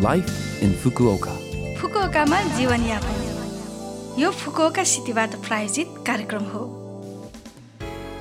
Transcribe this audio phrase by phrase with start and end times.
[0.00, 1.34] Life in Fukuoka
[1.76, 6.64] फुकुओकामा जीवनयापन यो Fukuoka सिटीबाट प्रायोजित कार्यक्रम हो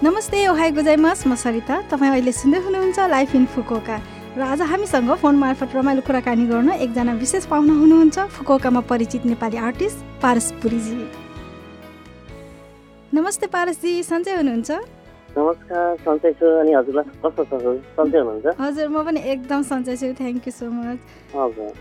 [0.03, 3.97] नमस्ते ओहाई गुजाइमास म सरिता तपाईँ अहिले सुन्दै हुनुहुन्छ लाइफ इन फुकुओका
[4.37, 9.57] र आज हामीसँग फोन मार्फत रमाइलो कुराकानी गर्न एकजना विशेष पाहुना हुनुहुन्छ फुकुओकामा परिचित नेपाली
[9.67, 10.97] आर्टिस्ट पारस पुरीजी
[13.13, 14.79] नमस्ते पारसजी सन्चै हुनुहुन्छ
[15.37, 17.53] नमस्कार सन्चै छु अनि हजुरलाई कस्तो छ?
[17.95, 18.47] सन्चै हुनुहुन्छ?
[18.59, 20.99] हजुर म पनि एकदम सन्चै छु। थ्याङ्क यू सो मच
[21.35, 21.71] हजुर।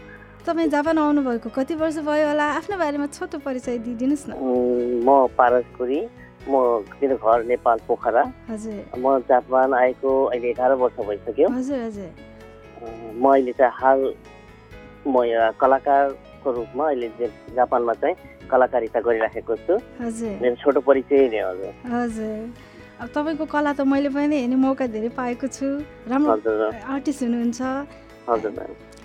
[0.46, 2.46] तपाईँ जापान आउनुभएको कति वर्ष भयो होला?
[2.58, 4.32] आफ्नो बारेमा छोटो परिचय दिइदिनुहोस् न।
[5.06, 5.08] म
[5.38, 6.00] पारस पुरी
[6.50, 12.10] म मेरो घर नेपाल पोखरा। हजुर। म जापान आएको अहिले एघार वर्ष भइसक्यो। हजुर हजुर।
[13.22, 14.00] म अहिले चाहिँ हाल
[15.06, 17.08] म एउटा कलाकारको रूपमा अहिले
[17.54, 18.16] जापानमा चाहिँ
[18.50, 19.74] कलाकारिता गरिराखेको छु।
[20.42, 22.72] मेरो छोटो परिचय नै हजुर। हजुर।
[23.04, 26.40] अब तपाईँको कला त मैले पनि हेर्ने मौका धेरै पाएको छु। राम्रो
[26.88, 27.60] आर्टिस्ट हुनुहुन्छ।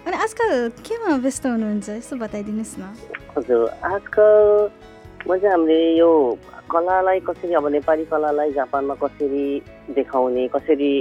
[0.07, 0.51] अनि आजकल
[0.87, 1.87] केमा व्यस्त हुनुहुन्छ?
[1.99, 2.95] यसो बताइदिनुहोस् न।
[3.35, 4.71] हजुर आजकल
[5.27, 6.11] म चाहिँ हामीले यो
[6.71, 9.45] कलालाई कसरी अब नेपाली कलालाई जापानमा कसरी
[9.99, 10.93] देखाउने कसरी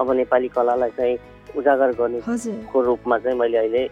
[0.00, 1.14] अब नेपाली कलालाई चाहिँ
[1.60, 3.84] उजागर गर्ने हजुर। को रूपमा चाहिँ मैले अहिले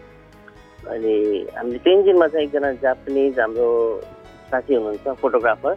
[0.89, 1.15] अहिले
[1.53, 3.69] हामीले तेन्जिनमा चाहिँ एकजना जापानिज हाम्रो
[4.49, 5.73] साथी हुनुहुन्छ फोटोग्राफर।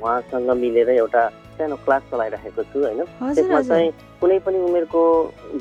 [0.00, 1.24] उहाँसँग मिलेर एउटा
[1.62, 3.00] सानो क्लास चलाइराखेको छु होइन?
[3.38, 3.88] त्यसमा चाहिँ
[4.20, 5.02] कुनै पनि उमेरको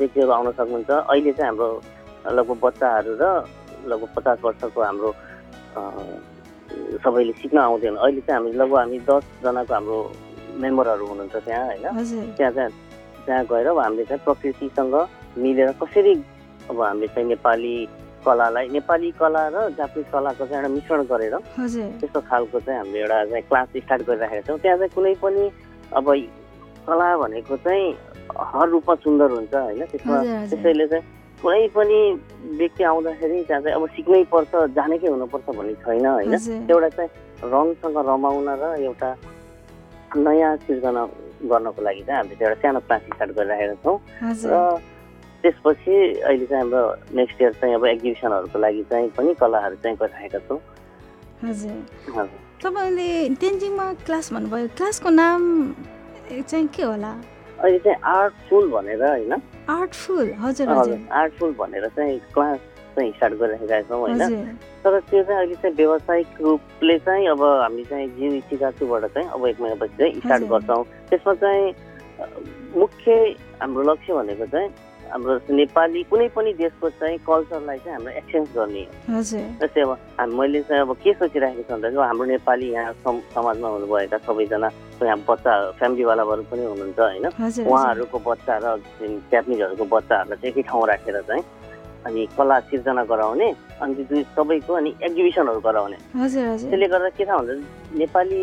[0.01, 1.69] व्यक्तिहरू आउन सक्नुहुन्छ। अहिले चाहिँ हाम्रो
[2.37, 3.25] लगभग बच्चाहरू र
[3.87, 5.11] लगभग पचास वर्षको हाम्रो
[7.03, 9.97] सबैले सिक्न आउँदैन। अहिले चाहिँ हामी लगभग हामी दसजनाको हाम्रो
[10.61, 11.85] मेम्बरहरू हुनुहुन्छ त्यहाँ होइन?
[12.37, 12.71] त्यहाँ चाहिँ
[13.25, 14.95] त्यहाँ गएर अब हामीले चाहिँ प्रकृतिसँग
[15.37, 16.13] मिलेर कसरी
[16.69, 17.75] अब हामीले चाहिँ नेपाली
[18.25, 21.35] कलालाई नेपाली कला र जापानिज कलाको चाहिँ एउटा मिश्रण गरेर
[21.97, 25.43] त्यस्तो खालको चाहिँ हामीले एउटा चाहिँ क्लास स्टार्ट गरिराखेका छौँ। त्यहाँ चाहिँ कुनै पनि
[25.93, 26.05] अब
[26.87, 27.85] कला भनेको चाहिँ
[28.31, 29.81] हर रूपमा सुन्दर हुन्छ होइन?
[29.91, 30.17] त्यसमा
[30.49, 31.03] त्यसैले चाहिँ
[31.41, 31.99] कुनै पनि
[32.59, 36.33] व्यक्ति आउँदाखेरि त्यहाँ चाहिँ अब सिक्नै पर्छ जानेकै हुनुपर्छ भन्ने छैन होइन?
[36.71, 37.09] एउटा चाहिँ
[37.51, 39.09] रङसँग रमाउन र एउटा
[40.15, 41.03] नयाँ सिर्जना
[41.49, 43.97] गर्नको लागि चाहिँ हामीले एउटा सानो क्लास स्टार्ट गरिराखेका छौँ।
[44.45, 44.79] र
[45.41, 46.83] त्यसपछि अहिले चाहिँ हाम्रो
[47.17, 50.59] नेक्स्ट इयर चाहिँ अब एक्जिबिसनहरूको लागि चाहिँ पनि कलाहरू चाहिँ गरिरहेका छौँ।
[51.41, 52.29] हजुर।
[52.63, 53.09] तपाईँले
[53.41, 55.41] तेन्जिङमा क्लास भन्नुभयो। क्लासको नाम
[56.29, 57.11] चाहिँ के होला?
[57.59, 59.33] अहिले चाहिँ आर्टफुल भनेर होइन।
[59.69, 60.27] आर्टफुल?
[60.41, 60.67] हजुर
[61.11, 62.59] आर्टफुल भनेर चाहिँ क्लास
[62.95, 64.21] चाहिँ स्टार्ट गरिरहेका छौँ होइन।
[64.83, 69.45] तर त्यो चाहिँ अहिले चाहिँ व्यावसायिक रूपले चाहिँ अब हामी चाहिँ जिउ चिकाचुबाट चाहिँ अब
[69.47, 71.65] एक महिनापछि चाहिँ स्टार्ट। गर्छौँ। त्यसमा चाहिँ
[72.77, 73.11] मुख्य
[73.61, 74.69] हाम्रो लक्ष्य भनेको चाहिँ
[75.11, 78.91] हाम्रो नेपाली कुनै पनि देशको चाहिँ कल्चरलाई चाहिँ हाम्रो एक्सचेन्ज गर्ने हो।
[79.61, 83.67] जस्तै अब हाम- मैले चाहिँ अब के सोचिराखेको छु भन्दाखेरि हाम्रो नेपाली यहाँ सम- समाजमा
[83.75, 84.69] हुनुभएका सबैजना
[85.03, 87.25] यहाँ बच्चा फ्यामिलीवालाहरू पनि हुनुहुन्छ होइन।
[87.71, 88.65] उहाँहरूको बच्चा र
[89.31, 91.43] जापानिजहरूको बच्चाहरूलाई चाहिँ एकै ठाउँ राखेर चाहिँ
[92.05, 93.47] अनि कला सिर्जना गराउने
[93.81, 95.97] अनि दुई सबैको अनि एक्जिबिसनहरू गराउने।
[96.69, 97.53] त्यसले गर्दा के छ भन्दा
[97.99, 98.41] नेपाली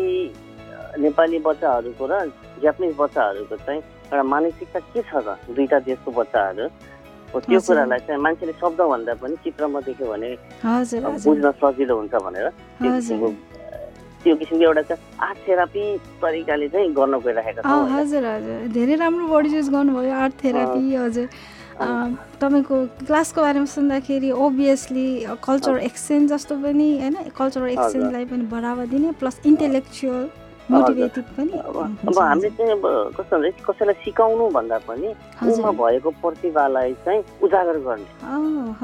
[0.99, 2.13] नेपाली बच्चाहरूको र
[2.63, 5.37] जापानिज बच्चाहरूको चाहिँ एउटा मानसिकता के छ त?
[5.53, 6.65] दुईटा देशको बच्चाहरू।
[7.29, 10.29] त्यो। कुरालाई चाहिँ मान्छेले शब्दभन्दा पनि चित्रमा देख्यो भने
[11.25, 12.47] बुझ्न सजिलो हुन्छ भनेर
[14.19, 15.83] त्यो किसिमको एउटा चाहिँ आर्ट थेरापी
[16.21, 21.27] तरिकाले चाहिँ गर्न गइरहेका छौँ। हजुर हजुर। धेरै राम्रो वर्ड युज गर्नुभयो आर्ट थेरापी हजुर।
[22.41, 22.75] तपाईँको
[23.07, 25.07] क्लासको बारेमा सुन्दाखेरि ओभियसली
[25.39, 27.15] कल्चरल एक्सचेन्ज जस्तो पनि होइन?
[27.31, 30.25] कल्चरल एक्सचेन्जलाई पनि बढावा दिने प्लस इन्टेलेक्चुअल
[30.69, 32.85] अब हामीले चाहिँ अब
[33.17, 35.07] कस्तो हुन्छ कसैलाई सिकाउनु भन्दा पनि
[35.49, 38.05] उमा भएको प्रतिभालाई चाहिँ उजागर गर्ने।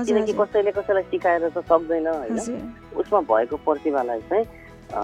[0.06, 2.38] किनकि कसैले कसैलाई सिकाएर त सक्दैन होइन।
[2.97, 4.46] उसमा भएको प्रतिभालाई चाहिँ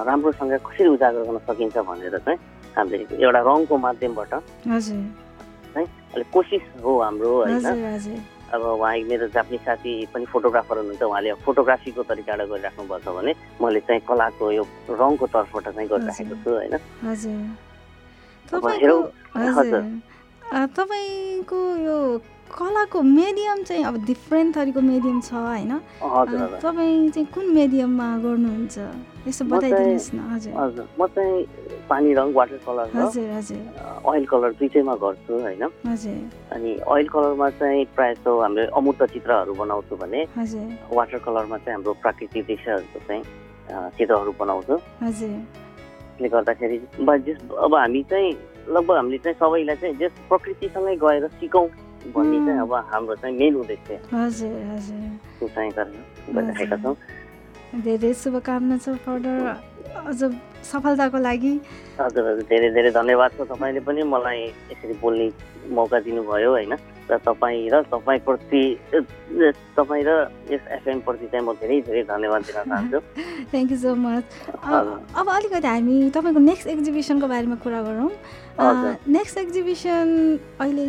[0.09, 2.39] राम्रोसँग कसरी उजागर गर्न सकिन्छ भनेर चाहिँ
[2.77, 4.33] हामीले एउटा रङको माध्यमबाट
[5.73, 7.61] चाहिँ अलिक कोसिस हो हाम्रो होइन।
[8.53, 13.31] अब उहाँ एक मेरो जापानिज साथी पनि फोटोग्राफर हुनुहुन्छ उहाँले फोटोग्राफीको तरिकाबाट गरिराख्नुपर्छ भने
[13.61, 16.75] मैले चाहिँ कलाको यो रङको तर्फबाट चाहिँ गरिराखेको छु होइन।
[20.51, 21.97] तपाईँको यो
[22.51, 25.71] कलाको मिडियम चाहिँ अब डिफ्रेन्ट थरीको मिडियम छ होइन?
[26.59, 28.77] तपाईँ चाहिँ कुन मिडियममा गर्नुहुन्छ?
[29.27, 31.39] यसो बताइदिनुहोस् न हजुर। हजुर म चाहिँ
[31.87, 33.63] पानी रङ वाटर कलर हजुर हजुर।
[34.11, 35.63] अइल कलर दुइटैमा गर्छु होइन?
[35.87, 36.19] हजुर।
[36.51, 41.75] अनि अइल कलरमा चाहिँ प्रायः जस्तो हामीले अमूर्त चित्रहरू बनाउँछु भने हजुर। वाटर कलरमा चाहिँ
[41.79, 43.23] हाम्रो प्राकृतिक दृश्यहरूको चाहिँ
[43.97, 44.75] चित्रहरू बनाउँछु।
[45.07, 45.35] हजुर।
[46.21, 46.77] त्यसले गर्दाखेरि
[47.25, 48.31] जस अब हामी चाहिँ
[48.69, 51.67] लगभग हामीले चाहिँ सबैलाई चाहिँ जस प्रकृतिसँगै गएर सिकौँ
[52.13, 55.01] भन्ने चाहिँ अब हाम्रो चाहिँ मेन उद्देश्य हजुर हजुर।
[55.39, 56.95] त्यो चाहिँ गरेर गरिरहेका छौँ।
[57.81, 59.37] धेरै शुभकामना छ फर्दर
[60.09, 60.19] अझ
[60.71, 61.53] सफलताको लागि।
[61.99, 64.39] हजुर हजुर। धेरै धेरै धन्यवाद छ तपाईँले पनि मलाई
[64.71, 65.25] यसरी बोल्ने
[65.73, 66.73] मौका दिनुभयो होइन?
[67.11, 68.63] र तपाईँ र तपाईँप्रति
[69.75, 70.11] तपाईँ र
[70.51, 72.99] यस एफएमप्रति चाहिँ म धेरै धेरै धन्यवाद दिन चाहन्छु
[73.51, 74.23] थ्याङ्क यू सो मच
[75.13, 78.09] अब अलिकति हामी तपाईँको नेक्स्ट एक्जिबिसनको बारेमा कुरा गरौँ
[79.09, 80.07] नेक्स्ट एक्जिबिसन
[80.59, 80.87] अहिले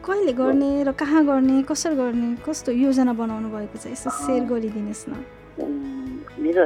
[0.00, 5.04] कहिले गर्ने र कहाँ गर्ने कसरी गर्ने कस्तो योजना बनाउनु भएको छ यसो सेयर गरिदिनुहोस्
[5.08, 5.12] न
[6.40, 6.62] मेरो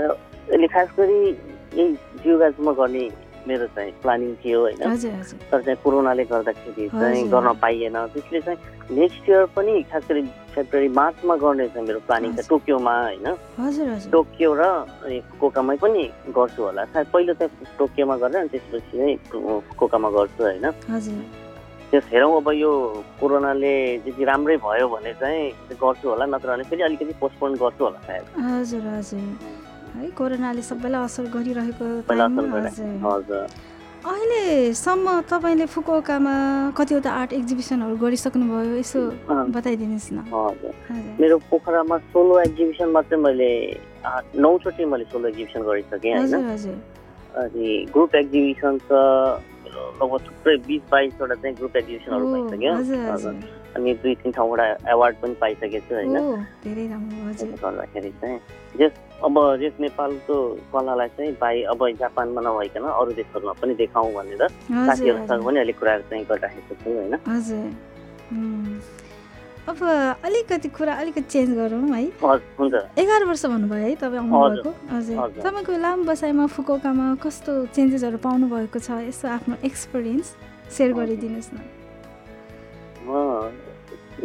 [0.46, 1.20] अहिले खास गरी
[1.74, 1.86] यही
[2.26, 3.04] युगाजमा गर्ने
[3.48, 4.82] मेरो चाहिँ प्लानिङ थियो होइन।
[5.50, 8.58] तर चाहिँ कोरोनाले गर्दाखेरि चाहिँ गर्न पाइएन। त्यसले चाहिँ
[8.90, 10.22] नेक्स्ट इयर पनि खास गरी
[10.54, 13.26] फेब्रुअरी मार्चमा गर्ने चाहिँ मेरो प्लानिङ छ टोकियोमा होइन।
[14.12, 14.62] टोकियो र
[15.40, 16.02] कोकामै पनि
[16.36, 19.16] गर्छु होला। सायद पहिलो चाहिँ टोकियोमा गरेर अनि त्यसपछि चाहिँ
[19.78, 20.66] कोकामा गर्छु होइन।
[21.90, 22.70] त्यस हेरौँ अब यो
[23.20, 23.74] कोरोनाले
[24.08, 28.24] यदि राम्रै भयो भने चाहिँ गर्छु होला। नत्र भने फेरि अलिकति पोस्टपोन गर्छु होला सायद।
[28.44, 29.63] हजुर हजुर।
[29.94, 31.86] है कोरोनाले सबैलाई असर गरिरहेको
[34.04, 36.34] अहिलेसम्म तपाईँले फुकुकामा
[36.76, 39.00] कतिवटा आर्ट एक्जिबिसनहरू गरिसक्नुभयो यसो
[39.56, 40.18] बताइदिनुहोस् न।
[41.20, 43.50] मेरो पोखरामा सोलो एक्जिबिसन मात्रै मैले
[44.44, 46.76] नौचोटि मैले सोलो एक्जिबिसन गरिसकेँ होइन?
[47.40, 48.92] अनि ग्रुप एक्जिबिसन त
[49.74, 52.72] लगभग थुप्रै बिस बाइसवटा चाहिँ ग्रुप एक्जिबिसनहरू भइसक्यो
[53.76, 56.16] अनि दुई तिन ठाउँबाट एवार्ड पनि पाइसकेको छु होइन
[57.56, 58.38] गर्दाखेरि चाहिँ
[58.78, 58.92] जस
[59.24, 60.36] अब यस नेपालको
[60.72, 66.10] कलालाई चाहिँ बाहि अब जापानमा नभइकन अरू देशहरूमा पनि देखाउँ भनेर साथीहरूसँग पनि अलिक कुराहरू
[66.10, 67.14] चाहिँ गरिराखेको छु होइन
[69.64, 69.78] अब
[70.24, 72.04] अलिकति कुरा अलिकति चेन्ज गरौँ है।
[73.00, 78.78] एघार वर्ष भन्नुभयो है तपाईँ आउनुभएको। हजुर। तपाईँको लामो बसाइमा फुकोकामा कस्तो चेन्जेसहरू पाउनु भएको
[78.78, 78.90] छ?
[79.08, 80.26] यसो आफ्नो एक्सपिरियन्स
[80.68, 81.56] सेयर गरिदिनुहोस् न।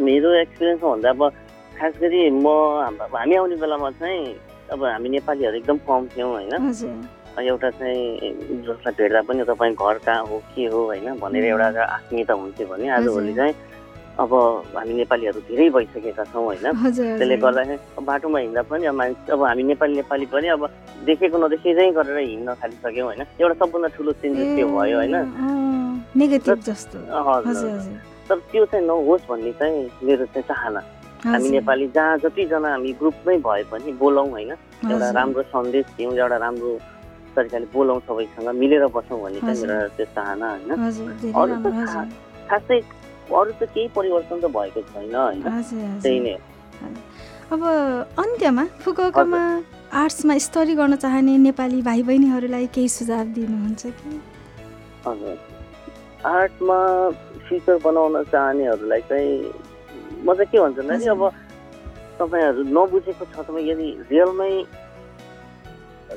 [0.04, 1.22] मेरो एक्सपिरियन्स भन्दा अब
[1.78, 2.46] खास गरी म
[3.16, 4.36] हामी आउने बेलामा चाहिँ
[4.72, 6.52] अब हामी नेपालीहरू एकदम कम थियौँ होइन।
[7.40, 8.04] एउटा चाहिँ
[8.68, 12.88] जसलाई भेट्दा पनि तपाईँ घर कहाँ हो के हो होइन भनेर एउटा आत्मीयता हुन्थ्यो भने
[13.00, 13.54] आजभोलि चाहिँ
[14.18, 14.32] अब
[14.74, 16.66] हामी नेपालीहरू धेरै भइसकेका छौँ होइन?
[17.18, 20.62] त्यसले गर्दाखेरि बाटोमा हिँड्दा पनि अब मान्छे अब हामी नेपाली नेपाली पनि अब
[21.06, 23.22] देखेको नदेखेकै गरेर हिँड्न थालिसक्यौँ होइन?
[23.40, 25.14] एउटा सबभन्दा ठुलो चेन्जेस त्यो भयो होइन?
[28.28, 30.80] तर त्यो चाहिँ नहोस् भन्ने चाहिँ मेरो चाहिँ चाहना।
[31.24, 34.52] हामी नेपाली जहाँ जतिजना हामी ग्रुपमै भए पनि बोलाउँ होइन?
[34.90, 36.70] एउटा राम्रो सन्देश दिउँ एउटा राम्रो
[37.36, 40.70] तरिकाले बोलाउँ सबैसँग मिलेर बसौँ भन्ने चाहिँ मेरो त्यो चाहना होइन?
[41.32, 41.66] अरू त
[42.50, 42.78] खासै
[43.34, 45.42] अरू त केही परिवर्तन त भएको छैन होइन।
[46.02, 46.36] त्यही नै
[47.52, 47.62] अब
[48.22, 49.40] अन्त्यमा फुकुकामा
[50.02, 54.20] आर्ट्समा स्टडी गर्न चाहने नेपाली भाइ बहिनीहरूलाई केही सुझाव दिनुहुन्छ कि?
[55.06, 55.36] हजुर।
[56.26, 56.78] आर्टमा
[57.46, 59.34] फ्युचर बनाउन चाहनेहरूलाई चाहिँ
[60.24, 61.22] म चाहिँ के भन्छु भने अब
[62.20, 64.52] तपाईँहरू नबुझेको छ तपाईँ यदि रियलमै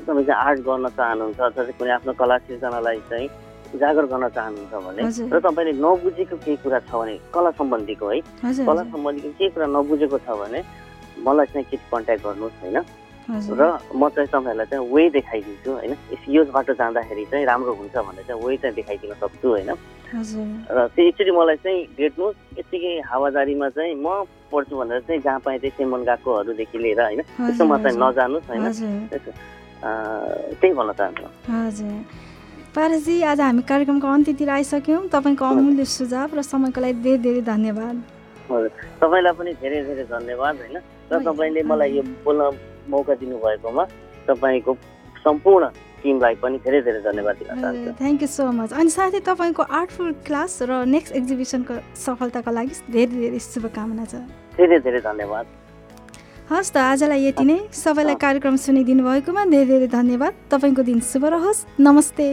[0.06, 3.28] तपाईँ चाहिँ आर्ट गर्न चाहनुहुन्छ अथवा कुनै आफ्नो कला सिर्जनालाई चाहिँ
[3.80, 8.20] जागर गर्न चाहनुहुन्छ भने र तपाईँले नबुझेको केही कुरा छ भने कला सम्बन्धीको है
[8.66, 10.60] कला सम्बन्धीको केही कुरा नबुझेको छ भने
[11.24, 12.78] मलाई चाहिँ के कन्ट्याक्ट गर्नुहोस् होइन?
[13.24, 13.62] र
[13.96, 15.92] म चाहिँ तपाईँहरूलाई चाहिँ वे देखाइदिन्छु होइन?
[16.28, 19.70] यो बाटो जाँदाखेरि चाहिँ राम्रो हुन्छ भनेर चाहिँ वे चाहिँ देखाइदिन सक्छु होइन?
[20.70, 25.58] र त्यो एकचोटि मलाई चाहिँ भेट्नुहोस् यत्तिकै हावादारीमा चाहिँ म पढ्छु भनेर चाहिँ जहाँ पाएँ
[25.58, 27.20] त्यही सेमन गएकोहरूदेखि लिएर होइन?
[27.22, 28.64] त्यस्तोमा चाहिँ नजानुहोस् होइन?
[30.60, 31.92] त्यही भन्न चाहन्छु। हजुर।
[32.74, 37.96] पारसजी आज हामी कार्यक्रमको अन्त्यतिर आइसक्यौँ। तपाईँको अमूल्य सुझाव र समयको लागि धेरै धेरै धन्यवाद।
[38.50, 40.76] हजुर। तपाईँलाई पनि धेरै धेरै धन्यवाद होइन?
[41.06, 42.42] र तपाईँले मलाई यो बोल्न
[42.90, 43.84] मौका दिनुभएकोमा
[44.26, 44.72] तपाईँको
[45.22, 45.64] सम्पूर्ण
[46.02, 50.10] टिमलाई पनि धेरै धेरै धन्यवाद दिन चाहन्छु। थ्याङ्क यू सो मच अनि साथै तपाईँको आर्टफुल
[50.26, 54.14] क्लास र नेक्स्ट एक्जिबिसनको सफलताको लागि धेरै धेरै शुभकामना छ।
[54.58, 55.46] धेरै धेरै धन्यवाद।
[56.50, 61.24] हस् त आजलाई यति नै। सबैलाई कार्यक्रम सुनिदिनु भएकोमा धेरै धेरै धन्यवाद। तपाईँको दिन शुभ
[61.38, 62.26] रहोस्। नमस्ते।